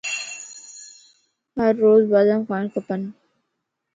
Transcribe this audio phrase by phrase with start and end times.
[1.57, 3.01] ھر روز بادام کاڻ کپن